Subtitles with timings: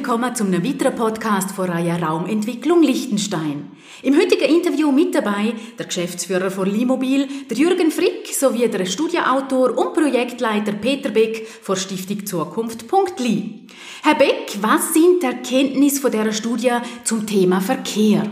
[0.00, 3.70] Willkommen zum weiteren Podcast von Reihe Raumentwicklung Liechtenstein.
[4.02, 9.76] Im heutigen Interview mit dabei der Geschäftsführer von Limobil, der Jürgen Frick, sowie der Studienautor
[9.76, 13.66] und Projektleiter Peter Beck von Stiftung Zukunft.li.
[14.02, 16.72] Herr Beck, was sind die Erkenntnisse von dieser Studie
[17.04, 18.22] zum Thema Verkehr?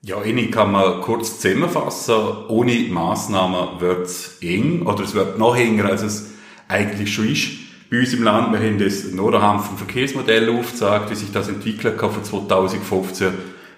[0.00, 2.14] Ja, ich kann man kurz zusammenfassen.
[2.48, 6.30] Ohne Massnahmen wird es eng oder es wird noch enger, als es
[6.66, 7.63] eigentlich schon ist
[7.94, 8.52] bei uns im Land.
[8.52, 13.28] Wir haben das Norderhampf ein Verkehrsmodell aufgezeigt, wie sich das entwickelt hat von 2015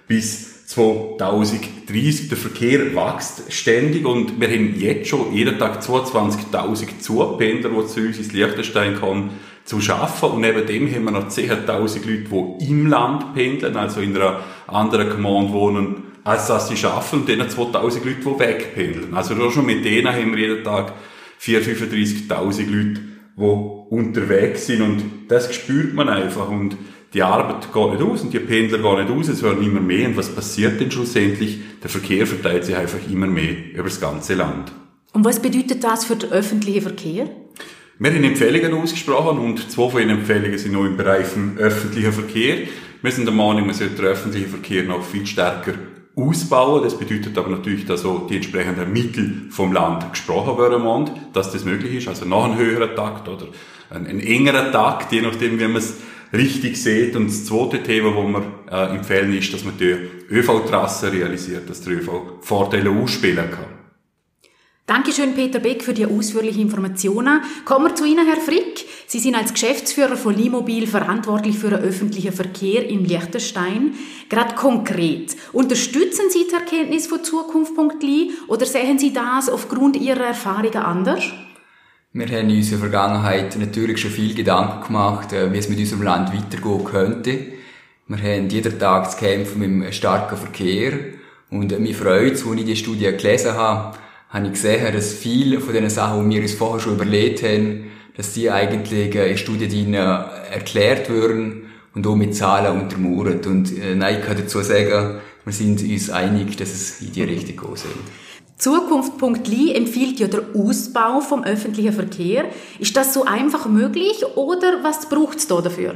[0.09, 2.29] bis 2030.
[2.29, 8.01] Der Verkehr wächst ständig und wir haben jetzt schon jeden Tag 22.000 Zupendler, die zu
[8.01, 9.31] uns ins Liechtenstein kommen,
[9.65, 10.31] zu schaffen.
[10.31, 11.67] Und neben dem haben wir noch 10.000
[12.07, 17.21] Leute, die im Land pendeln, also in einer anderen Gemeinde wohnen, als dass sie schaffen,
[17.21, 19.15] und dann 2.000 Leute, die wegpendeln.
[19.15, 20.95] Also schon mit denen haben wir jeden Tag
[21.41, 23.01] 4.000, 35.000 Leute,
[23.37, 26.77] die unterwegs sind und das spürt man einfach und
[27.15, 30.09] die Arbeit geht nicht aus und die Pendler gehen nicht aus, es werden immer mehr
[30.09, 31.59] und was passiert denn schlussendlich?
[31.83, 34.73] Der Verkehr verteilt sich einfach immer mehr über das ganze Land.
[35.13, 37.31] Und was bedeutet das für den öffentlichen Verkehr?
[37.99, 41.27] Wir haben Empfehlungen ausgesprochen und zwei von den Empfehlungen sind noch im Bereich
[41.57, 42.67] öffentlicher Verkehr.
[43.01, 45.75] Wir sind der Meinung, man sollte den öffentlichen Verkehr noch viel stärker
[46.17, 46.83] ausbauen.
[46.83, 51.53] Das bedeutet aber natürlich, dass auch die entsprechenden Mittel vom Land gesprochen werden müssen, dass
[51.53, 52.09] das möglich ist.
[52.09, 53.47] Also noch ein höherer Takt oder
[53.91, 55.95] ein, ein engerer Takt, je nachdem, wie man es
[56.33, 57.15] richtig sieht.
[57.15, 59.95] Und das zweite Thema, das wir äh, empfehlen, ist, dass man die
[60.31, 63.76] ÖV-Trasse realisiert, dass der ÖV Vorteile ausspielen kann.
[64.87, 67.41] Dankeschön, Peter Beck, für die ausführlichen Informationen.
[67.65, 68.85] Kommen wir zu Ihnen, Herr Frick.
[69.09, 73.95] Sie sind als Geschäftsführer von Limobil verantwortlich für den öffentlichen Verkehr in Liechtenstein.
[74.29, 80.77] Gerade konkret, unterstützen Sie die Erkenntnis von Zukunft.li oder sehen Sie das aufgrund Ihrer Erfahrungen
[80.77, 81.25] anders?
[82.13, 86.03] Wir haben in unserer Vergangenheit natürlich schon viel Gedanken gemacht, äh, wie es mit unserem
[86.03, 87.39] Land weitergehen könnte.
[88.07, 90.93] Wir haben jeden Tag zu kämpfen mit einem starken Verkehr
[91.51, 93.99] und mich freut als ich die Studie gelesen habe,
[94.37, 97.91] habe ich gesehen, dass viele von den Sachen, die wir uns vorher schon überlegt haben,
[98.17, 103.47] dass die eigentlich in Studien erklärt würden und auch mit Zahlen untermauert.
[103.47, 107.23] Und äh, nein, ich kann dazu sagen, wir sind uns einig, dass es in die
[107.23, 107.91] Richtung gehen soll.
[108.59, 112.47] Zukunft.li empfiehlt ja den Ausbau vom öffentlichen Verkehr.
[112.79, 115.95] Ist das so einfach möglich oder was braucht es da dafür?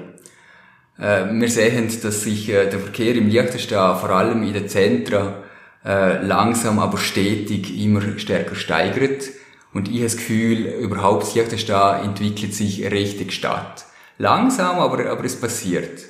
[0.99, 5.35] Äh, wir sehen, dass sich äh, der Verkehr im Liechtenstein vor allem in den Zentren
[5.85, 9.31] äh, langsam aber stetig immer stärker steigert.
[9.73, 13.87] Und ich habe das Gefühl, überhaupt Liechtenstein entwickelt sich richtig statt.
[14.19, 16.05] Langsam, aber, aber es passiert.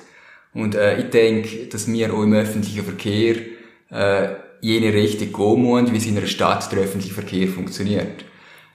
[0.53, 3.35] Und äh, ich denke, dass wir auch im öffentlichen Verkehr
[3.89, 8.25] äh, jene Rechte gehen müssen, wie es in einer Stadt der öffentliche Verkehr funktioniert.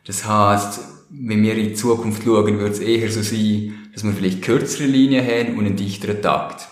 [0.06, 0.80] Das heißt,
[1.10, 4.86] wenn wir in die Zukunft schauen, wird es eher so sein, dass wir vielleicht kürzere
[4.86, 6.68] Linien haben und einen dichteren Takt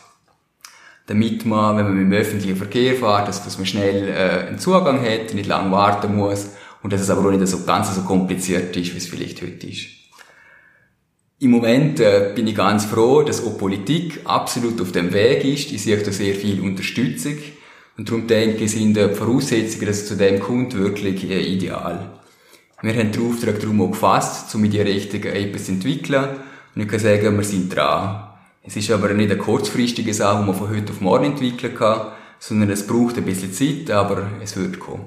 [1.06, 4.58] damit man, wenn man mit dem öffentlichen Verkehr fährt, dass, dass man schnell äh, einen
[4.58, 6.50] Zugang hat, nicht lange warten muss
[6.82, 9.66] und dass es aber auch nicht so ganz so kompliziert ist, wie es vielleicht heute
[9.66, 9.86] ist.
[11.40, 15.72] Im Moment äh, bin ich ganz froh, dass auch Politik absolut auf dem Weg ist.
[15.72, 17.36] Ich sehe da sehr viel Unterstützung
[17.98, 22.20] und darum denke ich, sind die Voraussetzungen, dass es zu dem kommt, wirklich äh, ideal.
[22.80, 26.28] Wir haben den Auftrag darum auch gefasst, um in die Richtung etwas zu entwickeln
[26.74, 28.33] und ich kann sagen, wir sind dran.
[28.66, 32.12] Es ist aber nicht eine kurzfristige Sache, die man von heute auf morgen entwickeln kann,
[32.38, 35.04] sondern es braucht ein bisschen Zeit, aber es wird kommen.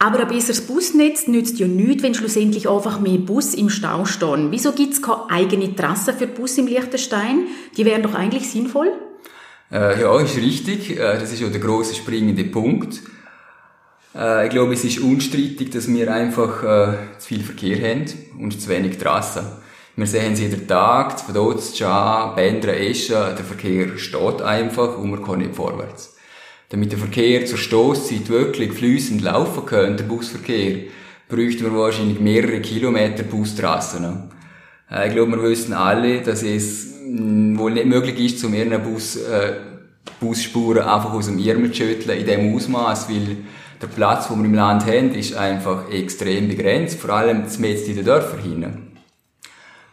[0.00, 4.50] Aber ein besseres Busnetz nützt ja nichts, wenn schlussendlich einfach mehr Bus im Stau stehen.
[4.50, 7.46] Wieso gibt es keine eigene Trasse für Bus im Liechtenstein?
[7.76, 8.92] Die wären doch eigentlich sinnvoll?
[9.70, 10.98] Äh, ja, ist richtig.
[10.98, 13.02] Äh, das ist ja der große springende Punkt.
[14.16, 18.04] Äh, ich glaube, es ist unstrittig, dass wir einfach äh, zu viel Verkehr haben
[18.38, 19.46] und zu wenig Trassen.
[19.96, 24.98] Wir sehen es jeden Tag, von dort zu Schah, Bänder, Eschen, der Verkehr steht einfach
[24.98, 26.16] und man kann nicht vorwärts.
[26.70, 30.88] Damit der Verkehr zur Stoßzeit wirklich fließend laufen könnte, der Busverkehr,
[31.28, 34.30] bräuchten wir wahrscheinlich mehrere Kilometer Bustrassen.
[34.90, 38.82] Äh, ich glaube, wir wissen alle, dass es mm, wohl nicht möglich ist, zum ihren
[38.82, 39.52] Bus, äh,
[40.18, 43.36] Busspuren einfach aus dem Irmel zu schütteln, in dem Ausmaß, weil
[43.80, 47.94] der Platz, den wir im Land haben, ist einfach extrem begrenzt, vor allem zumindest in
[47.94, 48.93] den Dörfern hinein.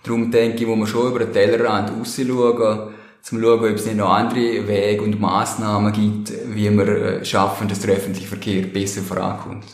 [0.03, 3.97] Darum denke ich, wo wir schon über den Tellerrand rausschauen, zum schauen, ob es nicht
[3.97, 9.01] noch andere Wege und Massnahmen gibt, wie wir äh, schaffen, dass der öffentliche Verkehr besser
[9.01, 9.65] vorankommt.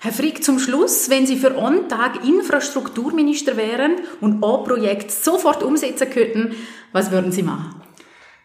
[0.00, 5.62] Herr Frick, zum Schluss, wenn Sie für einen Tag Infrastrukturminister wären und ein Projekt sofort
[5.62, 6.54] umsetzen könnten,
[6.92, 7.76] was würden Sie machen?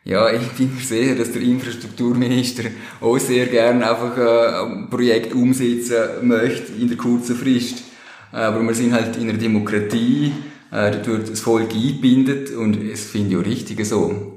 [0.04, 2.64] Ja, ich bin mir sicher, dass der Infrastrukturminister
[3.02, 7.84] auch sehr gerne einfach äh, ein Projekt umsetzen möchte in der kurzen Frist.
[8.32, 10.34] Aber wir sind halt in einer Demokratie
[10.72, 14.34] äh, wird das Volk eingebindet und es finde ich auch richtig so.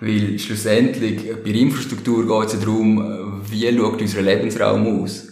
[0.00, 5.28] Weil schlussendlich bei Infrastruktur geht es ja darum, wie schaut unser Lebensraum aus?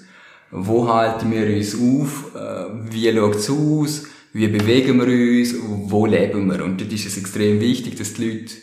[0.51, 2.35] Wo halten wir uns auf?
[2.35, 4.05] Äh, wie schaut es aus?
[4.33, 5.55] Wie bewegen wir uns?
[5.91, 6.65] Wo leben wir?
[6.65, 8.55] Und dort ist es extrem wichtig, dass die Leute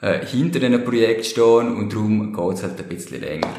[0.00, 3.54] äh, hinter diesem Projekt stehen und darum geht es halt ein bisschen länger.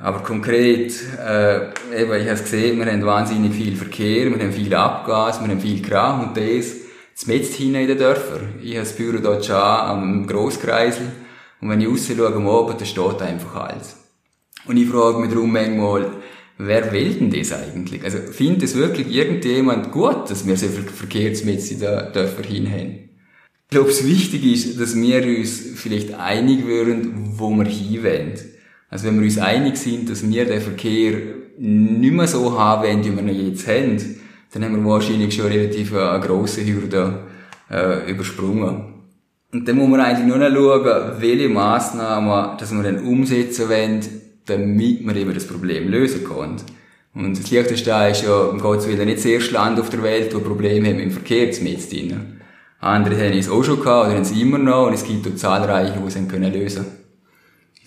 [0.00, 4.52] Aber konkret, äh, eben, ich habe es gesehen, wir haben wahnsinnig viel Verkehr, wir haben
[4.52, 6.76] viel Abgas, wir haben viel Kram und das
[7.16, 8.54] zumindest hinten in den Dörfern.
[8.62, 11.06] Ich habe das Büro dort schon am Grosskreisel
[11.60, 13.96] und wenn ich raus schaue am Abend, da steht einfach alles.
[14.66, 16.06] Und ich frage mich darum manchmal,
[16.58, 18.04] wer will denn das eigentlich?
[18.04, 22.70] Also findet es wirklich irgendjemand gut, dass wir so viel Verkehr in den Dörfern hin
[22.70, 23.08] haben?
[23.64, 28.34] Ich glaube, es wichtig ist, dass wir uns vielleicht einig würden, wo wir hin wollen.
[28.90, 31.12] Also wenn wir uns einig sind, dass wir den Verkehr
[31.58, 33.98] nicht mehr so haben wollen, wie wir ihn jetzt haben,
[34.52, 37.20] dann haben wir wahrscheinlich schon relativ eine grosse Hürde
[37.70, 38.94] äh, übersprungen.
[39.52, 44.00] Und dann muss man eigentlich nur noch schauen, welche Massnahmen dass wir dann umsetzen wollen,
[44.46, 46.56] damit man eben das Problem lösen kann.
[47.14, 50.32] Und das Liechtenstein ist ja im Gottes Willen nicht das erste Land auf der Welt,
[50.32, 52.38] das Probleme hat mit dem Verkehr mit drin.
[52.80, 55.34] Andere haben es auch schon gehabt oder haben es immer noch und es gibt auch
[55.34, 56.52] zahlreiche, die es lösen können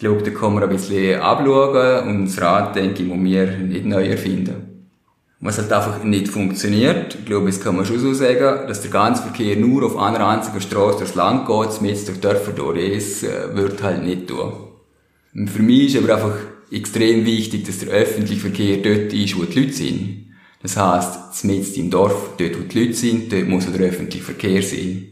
[0.02, 3.46] Ich glaube, da kann man ein bisschen abschauen und das Rad, denke ich, muss wir
[3.58, 4.88] nicht neu erfinden.
[5.40, 8.90] Was halt einfach nicht funktioniert, ich glaube, das kann man schon so sagen, dass der
[8.90, 13.22] ganze Verkehr nur auf einer einzigen Straße durchs Land geht, mit durch Dörfer durch, das
[13.22, 14.54] äh, wird halt nicht tun.
[15.36, 16.36] Und für mich ist aber einfach
[16.72, 20.34] extrem wichtig, dass der öffentliche Verkehr dort ist, wo die Leute sind.
[20.64, 24.64] Das heisst, mitten im Dorf, dort wo die Leute sind, dort muss der öffentliche Verkehr
[24.64, 25.10] sein.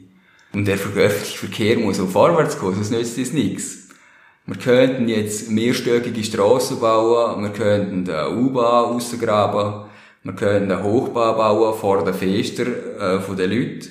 [0.52, 3.89] Und der öffentliche Verkehr muss auch vorwärts gehen, sonst nützt das nichts.
[4.50, 9.84] Wir könnten jetzt mehrstöckige Strassen bauen, wir könnten eine U-Bahn rausgraben,
[10.24, 13.90] wir könnten eine Hochbahn bauen vor den Fenstern äh, von den Leuten.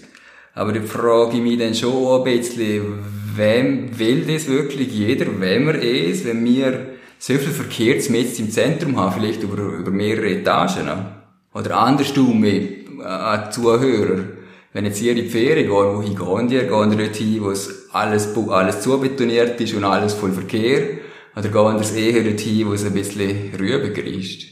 [0.55, 2.99] Aber da frage ich mich dann schon ein bisschen,
[3.37, 6.89] wem will das wirklich jeder, wenn wir es, wenn wir
[7.21, 10.87] so viel Verkehr jetzt im Zentrum haben, vielleicht über, über mehrere Etagen.
[10.87, 11.07] Ne?
[11.55, 14.38] Oder andersrum, äh, Zuhörer.
[14.79, 16.69] Wenn jetzt ihr in die Ferien geht, wohin gehen die?
[16.69, 20.99] Gehen die dort hin, wo es alles, alles zubetoniert ist und alles voll Verkehr?
[21.35, 24.47] Oder gehen das eher dort hin, wo es ein bisschen rübiger ist?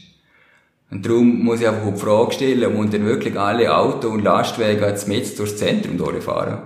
[0.91, 4.85] Und darum muss ich einfach die Frage stellen, muss denn wirklich alle Auto- und Lastwege
[4.85, 6.63] jetzt mit durchs Zentrum durchfahren?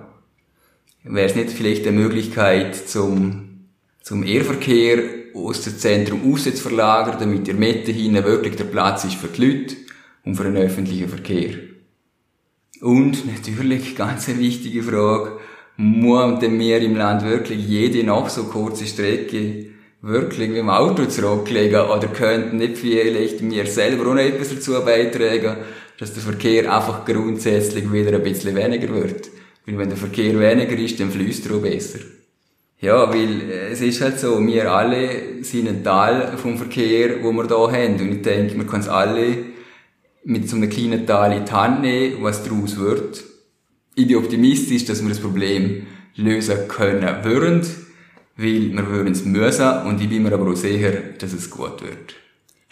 [1.04, 3.68] Wäre es nicht vielleicht eine Möglichkeit, zum,
[4.02, 5.04] zum Ehrverkehr
[5.36, 9.18] aus dem Zentrum raus zu verlagern, damit in der Mitte hinten wirklich der Platz ist
[9.18, 9.76] für die Leute?
[10.24, 11.71] und für den öffentlichen Verkehr.
[12.82, 15.38] Und natürlich, ganz eine wichtige Frage,
[15.78, 19.68] muss denn wir im Land wirklich jede noch so kurze Strecke
[20.02, 24.74] wirklich mit dem Auto zurücklegen oder könnten nicht vielleicht wir selber auch noch etwas dazu
[24.84, 25.58] beitragen,
[26.00, 29.30] dass der Verkehr einfach grundsätzlich wieder ein bisschen weniger wird.
[29.68, 32.00] Weil wenn der Verkehr weniger ist, dann fließt er auch besser.
[32.80, 37.32] Ja, weil äh, es ist halt so, wir alle sind ein Teil vom Verkehr, wo
[37.32, 38.00] wir da haben.
[38.00, 39.38] Und ich denke, wir können es alle
[40.24, 43.24] mit so einem kleinen Teil in die Hand nehmen, was daraus wird.
[43.96, 47.62] Ich bin optimistisch, dass wir das Problem lösen können würden,
[48.38, 51.82] weil wir würden es müssen und ich bin mir aber auch sicher, dass es gut
[51.82, 52.16] wird.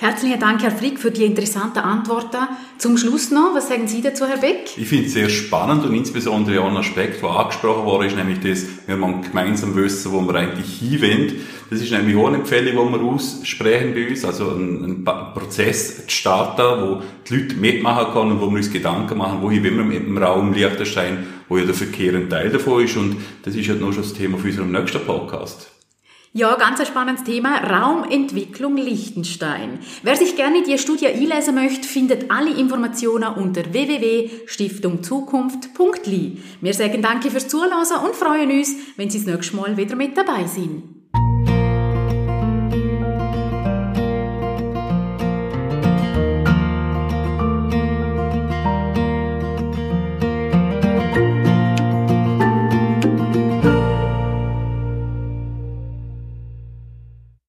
[0.01, 2.47] Herzlichen Dank, Herr Frick, für die interessanten Antworten.
[2.77, 4.77] Zum Schluss noch, was sagen Sie dazu, Herr Beck?
[4.77, 8.39] Ich finde es sehr spannend und insbesondere auch ein Aspekt, der angesprochen worden ist, nämlich
[8.39, 11.41] das, wir man gemeinsam wissen, wo wir eigentlich hinwollen.
[11.69, 16.81] Das ist nämlich eine Empfehlung, die wir aussprechen bei uns, also einen, Prozess zu starten,
[16.81, 19.99] wo die Leute mitmachen können und wo wir uns Gedanken machen, wohin wollen wir mit
[19.99, 23.81] dem Raum Liechtenstein, wo ja der Verkehr ein Teil davon ist und das ist halt
[23.81, 25.69] noch schon das Thema für unseren nächsten Podcast.
[26.31, 27.57] Ja, ganz ein spannendes Thema.
[27.57, 29.79] Raumentwicklung Liechtenstein.
[30.03, 36.37] Wer sich gerne die Studie einlesen möchte, findet alle Informationen unter www.stiftungzukunft.li.
[36.61, 37.71] Wir sagen Danke fürs Zuhören
[38.05, 40.98] und freuen uns, wenn Sie das nächste Mal wieder mit dabei sind.